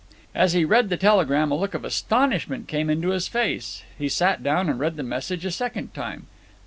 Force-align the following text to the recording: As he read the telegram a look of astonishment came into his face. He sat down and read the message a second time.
As 0.33 0.53
he 0.53 0.65
read 0.65 0.89
the 0.89 0.97
telegram 0.97 1.51
a 1.51 1.55
look 1.55 1.75
of 1.75 1.85
astonishment 1.85 2.67
came 2.67 2.89
into 2.89 3.09
his 3.09 3.27
face. 3.27 3.83
He 3.99 4.09
sat 4.09 4.41
down 4.41 4.67
and 4.67 4.79
read 4.79 4.95
the 4.95 5.03
message 5.03 5.45
a 5.45 5.51
second 5.51 5.93
time. 5.93 6.25